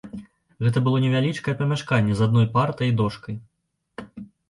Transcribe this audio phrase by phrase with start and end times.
[0.67, 3.35] Гэта было невялічкае памяшканне з адной партай і дошкай.